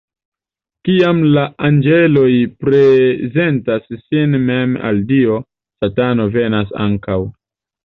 Kiam 0.87 1.19
la 1.35 1.43
anĝeloj 1.69 2.31
prezentas 2.63 3.87
sin 4.07 4.35
mem 4.49 4.75
al 4.91 5.05
Dio, 5.15 5.39
Satano 5.85 6.29
venas 6.41 6.77
ankaŭ. 6.91 7.23